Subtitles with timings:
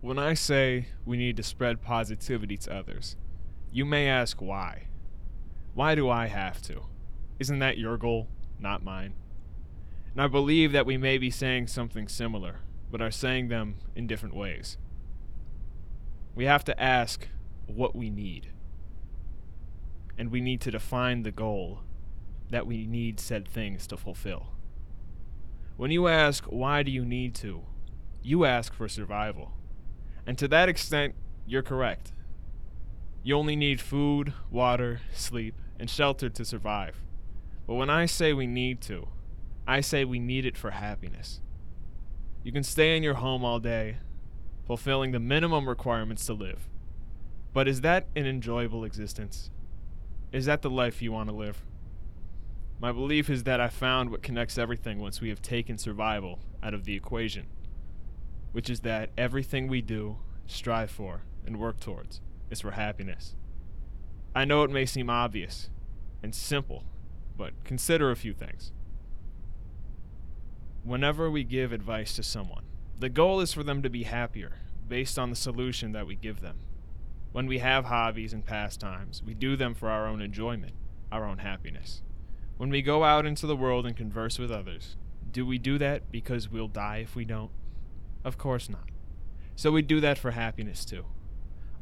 [0.00, 3.16] When I say we need to spread positivity to others,
[3.72, 4.88] you may ask why.
[5.74, 6.82] Why do I have to?
[7.38, 8.28] Isn't that your goal,
[8.60, 9.14] not mine?
[10.12, 12.60] And I believe that we may be saying something similar,
[12.90, 14.76] but are saying them in different ways.
[16.34, 17.28] We have to ask
[17.66, 18.52] what we need.
[20.18, 21.80] And we need to define the goal
[22.50, 24.52] that we need said things to fulfill.
[25.76, 27.64] When you ask, why do you need to?
[28.22, 29.52] You ask for survival.
[30.26, 31.14] And to that extent,
[31.46, 32.12] you're correct.
[33.22, 37.02] You only need food, water, sleep, and shelter to survive.
[37.66, 39.08] But when I say we need to,
[39.66, 41.40] I say we need it for happiness.
[42.44, 43.96] You can stay in your home all day,
[44.66, 46.68] fulfilling the minimum requirements to live.
[47.52, 49.50] But is that an enjoyable existence?
[50.32, 51.62] Is that the life you want to live?
[52.78, 56.74] My belief is that I found what connects everything once we have taken survival out
[56.74, 57.46] of the equation,
[58.56, 63.36] which is that everything we do, strive for, and work towards is for happiness.
[64.34, 65.68] I know it may seem obvious
[66.22, 66.82] and simple,
[67.36, 68.72] but consider a few things.
[70.84, 72.64] Whenever we give advice to someone,
[72.98, 74.52] the goal is for them to be happier
[74.88, 76.60] based on the solution that we give them.
[77.32, 80.72] When we have hobbies and pastimes, we do them for our own enjoyment,
[81.12, 82.00] our own happiness.
[82.56, 84.96] When we go out into the world and converse with others,
[85.30, 87.50] do we do that because we'll die if we don't?
[88.26, 88.90] Of course not.
[89.54, 91.04] So we do that for happiness too.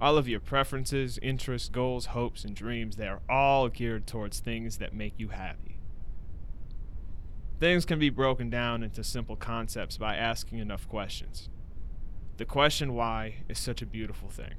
[0.00, 4.78] All of your preferences, interests, goals, hopes, and dreams, they are all geared towards things
[4.78, 5.78] that make you happy.
[7.60, 11.48] Things can be broken down into simple concepts by asking enough questions.
[12.38, 14.54] The question why is such a beautiful thing.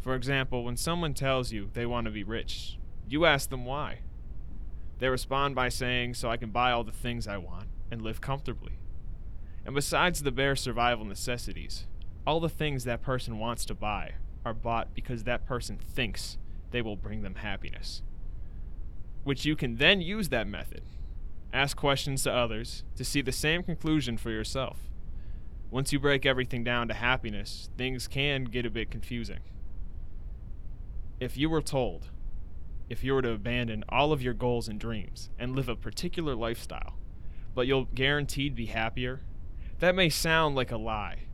[0.00, 3.98] For example, when someone tells you they want to be rich, you ask them why.
[5.00, 8.22] They respond by saying, So I can buy all the things I want and live
[8.22, 8.78] comfortably.
[9.64, 11.86] And besides the bare survival necessities,
[12.26, 16.38] all the things that person wants to buy are bought because that person thinks
[16.70, 18.02] they will bring them happiness.
[19.22, 20.82] Which you can then use that method.
[21.52, 24.90] Ask questions to others to see the same conclusion for yourself.
[25.70, 29.40] Once you break everything down to happiness, things can get a bit confusing.
[31.20, 32.10] If you were told
[32.88, 36.34] if you were to abandon all of your goals and dreams and live a particular
[36.34, 36.94] lifestyle,
[37.54, 39.20] but you'll guaranteed be happier,
[39.78, 41.24] that may sound like a lie.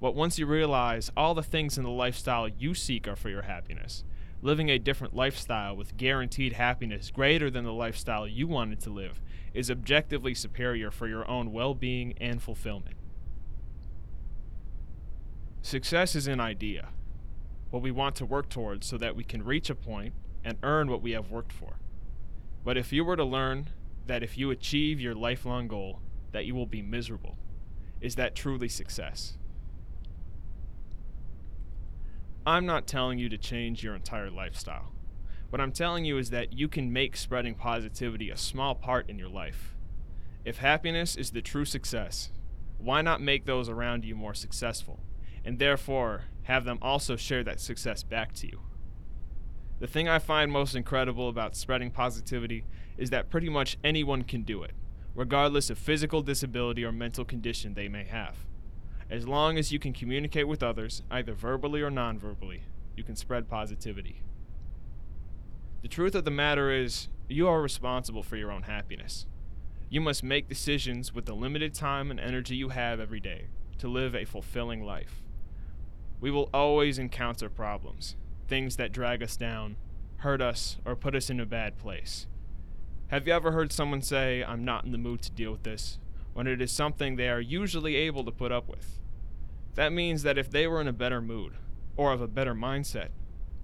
[0.00, 3.42] But once you realize all the things in the lifestyle you seek are for your
[3.42, 4.04] happiness,
[4.42, 9.22] living a different lifestyle with guaranteed happiness greater than the lifestyle you wanted to live
[9.54, 12.96] is objectively superior for your own well being and fulfillment.
[15.62, 16.88] Success is an idea,
[17.70, 20.12] what we want to work towards so that we can reach a point
[20.44, 21.78] and earn what we have worked for.
[22.62, 23.70] But if you were to learn
[24.06, 26.00] that if you achieve your lifelong goal,
[26.32, 27.38] that you will be miserable,
[28.04, 29.38] is that truly success?
[32.46, 34.92] I'm not telling you to change your entire lifestyle.
[35.48, 39.18] What I'm telling you is that you can make spreading positivity a small part in
[39.18, 39.74] your life.
[40.44, 42.30] If happiness is the true success,
[42.76, 45.00] why not make those around you more successful,
[45.42, 48.60] and therefore have them also share that success back to you?
[49.80, 52.66] The thing I find most incredible about spreading positivity
[52.98, 54.72] is that pretty much anyone can do it,
[55.14, 58.36] regardless of physical disability or mental condition they may have.
[59.10, 62.62] As long as you can communicate with others, either verbally or non verbally,
[62.96, 64.22] you can spread positivity.
[65.82, 69.26] The truth of the matter is, you are responsible for your own happiness.
[69.90, 73.46] You must make decisions with the limited time and energy you have every day
[73.78, 75.22] to live a fulfilling life.
[76.20, 78.16] We will always encounter problems,
[78.48, 79.76] things that drag us down,
[80.18, 82.26] hurt us, or put us in a bad place.
[83.08, 85.98] Have you ever heard someone say, I'm not in the mood to deal with this,
[86.32, 88.98] when it is something they are usually able to put up with?
[89.74, 91.52] That means that if they were in a better mood,
[91.96, 93.08] or of a better mindset,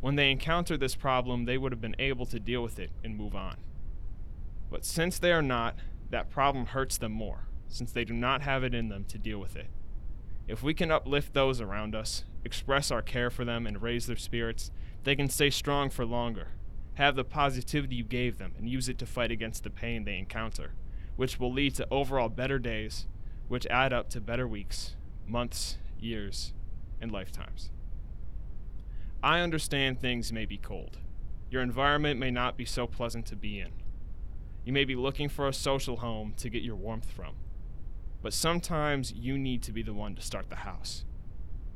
[0.00, 3.16] when they encountered this problem, they would have been able to deal with it and
[3.16, 3.56] move on.
[4.70, 5.76] But since they are not,
[6.10, 9.38] that problem hurts them more, since they do not have it in them to deal
[9.38, 9.68] with it.
[10.46, 14.16] If we can uplift those around us, express our care for them, and raise their
[14.16, 14.70] spirits,
[15.04, 16.48] they can stay strong for longer.
[17.00, 20.18] Have the positivity you gave them and use it to fight against the pain they
[20.18, 20.74] encounter,
[21.16, 23.06] which will lead to overall better days,
[23.48, 26.52] which add up to better weeks, months, years,
[27.00, 27.70] and lifetimes.
[29.22, 30.98] I understand things may be cold.
[31.50, 33.70] Your environment may not be so pleasant to be in.
[34.66, 37.32] You may be looking for a social home to get your warmth from.
[38.20, 41.06] But sometimes you need to be the one to start the house.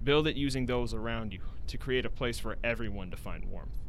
[0.03, 3.84] Build it using those around you to create a place for everyone to find warmth.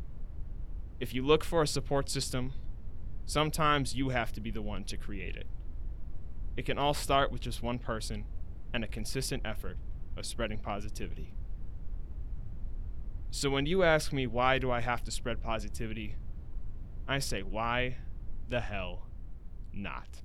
[1.00, 2.54] If you look for a support system,
[3.26, 5.48] sometimes you have to be the one to create it.
[6.56, 8.26] It can all start with just one person
[8.74, 9.78] and a consistent effort
[10.16, 11.34] of spreading positivity.
[13.32, 16.16] So when you ask me why do I have to spread positivity,
[17.08, 17.98] I say why
[18.48, 19.08] the hell
[19.74, 20.22] not?